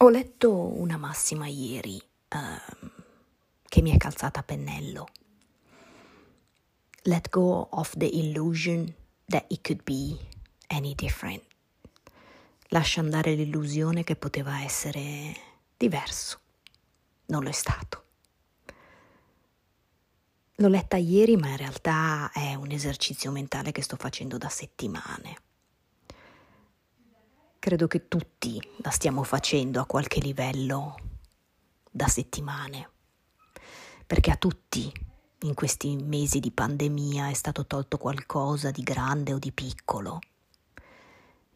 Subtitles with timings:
[0.00, 2.88] Ho letto una massima ieri uh,
[3.64, 5.08] che mi è calzata a pennello.
[7.02, 8.94] Let go of the illusion
[9.26, 10.16] that it could be
[10.68, 11.42] any different.
[12.68, 15.34] Lascia andare l'illusione che poteva essere
[15.76, 16.38] diverso.
[17.26, 18.04] Non lo è stato.
[20.54, 25.47] L'ho letta ieri, ma in realtà è un esercizio mentale che sto facendo da settimane.
[27.60, 30.94] Credo che tutti la stiamo facendo a qualche livello
[31.90, 32.88] da settimane,
[34.06, 34.90] perché a tutti
[35.40, 40.20] in questi mesi di pandemia è stato tolto qualcosa di grande o di piccolo.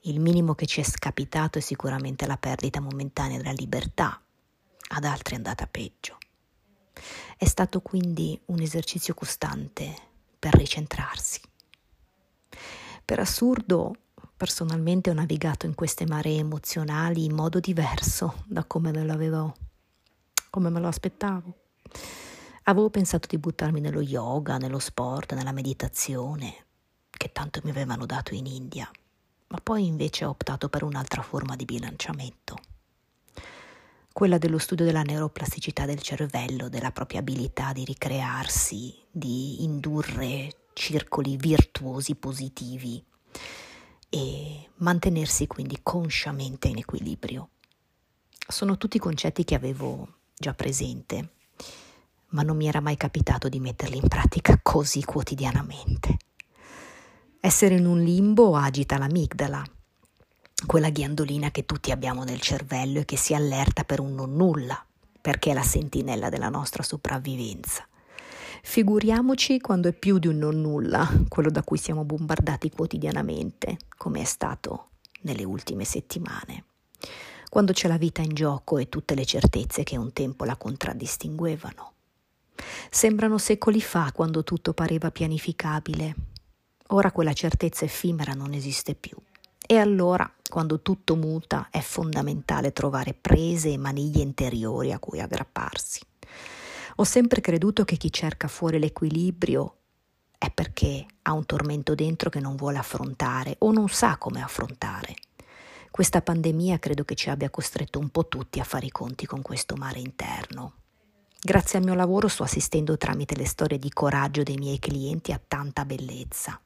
[0.00, 4.20] Il minimo che ci è scapitato è sicuramente la perdita momentanea della libertà,
[4.94, 6.18] ad altri è andata peggio.
[7.36, 9.94] È stato quindi un esercizio costante
[10.36, 11.40] per ricentrarsi.
[13.04, 13.94] Per assurdo,
[14.42, 19.54] personalmente ho navigato in queste maree emozionali in modo diverso da come me lo avevo,
[20.50, 21.54] come me lo aspettavo.
[22.64, 26.56] Avevo pensato di buttarmi nello yoga, nello sport, nella meditazione,
[27.08, 28.90] che tanto mi avevano dato in India,
[29.46, 32.58] ma poi invece ho optato per un'altra forma di bilanciamento,
[34.12, 41.36] quella dello studio della neuroplasticità del cervello, della propria abilità di ricrearsi, di indurre circoli
[41.36, 43.10] virtuosi positivi
[44.14, 47.48] e mantenersi quindi consciamente in equilibrio.
[48.46, 51.36] Sono tutti concetti che avevo già presente,
[52.28, 56.18] ma non mi era mai capitato di metterli in pratica così quotidianamente.
[57.40, 59.64] Essere in un limbo agita l'amigdala,
[60.66, 64.84] quella ghiandolina che tutti abbiamo nel cervello e che si allerta per un non nulla,
[65.22, 67.86] perché è la sentinella della nostra sopravvivenza.
[68.64, 74.22] Figuriamoci quando è più di un non nulla, quello da cui siamo bombardati quotidianamente, come
[74.22, 74.90] è stato
[75.22, 76.64] nelle ultime settimane,
[77.50, 81.92] quando c'è la vita in gioco e tutte le certezze che un tempo la contraddistinguevano.
[82.88, 86.14] Sembrano secoli fa quando tutto pareva pianificabile.
[86.88, 89.16] Ora quella certezza effimera non esiste più.
[89.66, 96.00] E allora, quando tutto muta, è fondamentale trovare prese e maniglie interiori a cui aggrapparsi.
[97.02, 99.78] Ho sempre creduto che chi cerca fuori l'equilibrio
[100.38, 105.16] è perché ha un tormento dentro che non vuole affrontare o non sa come affrontare.
[105.90, 109.42] Questa pandemia credo che ci abbia costretto un po' tutti a fare i conti con
[109.42, 110.74] questo mare interno.
[111.40, 115.40] Grazie al mio lavoro sto assistendo tramite le storie di coraggio dei miei clienti a
[115.44, 116.60] tanta bellezza,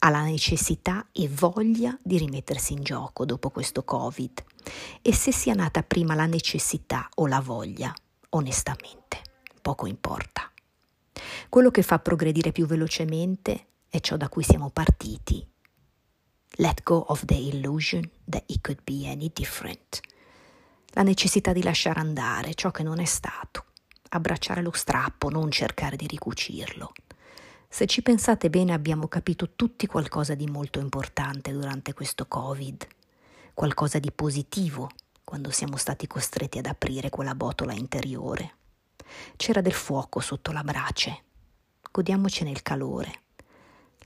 [0.00, 4.44] alla necessità e voglia di rimettersi in gioco dopo questo Covid.
[5.00, 7.90] E se sia nata prima la necessità o la voglia,
[8.34, 9.01] onestamente
[9.62, 10.50] poco importa.
[11.48, 15.46] Quello che fa progredire più velocemente è ciò da cui siamo partiti.
[16.56, 20.00] Let go of the illusion that it could be any different.
[20.88, 23.66] La necessità di lasciare andare ciò che non è stato,
[24.10, 26.92] abbracciare lo strappo, non cercare di ricucirlo.
[27.68, 32.86] Se ci pensate bene abbiamo capito tutti qualcosa di molto importante durante questo Covid,
[33.54, 34.90] qualcosa di positivo
[35.24, 38.56] quando siamo stati costretti ad aprire quella botola interiore.
[39.36, 41.22] C'era del fuoco sotto la brace.
[41.90, 43.20] Godiamocene il calore.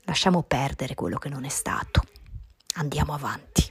[0.03, 2.01] Lasciamo perdere quello che non è stato.
[2.75, 3.66] Andiamo avanti.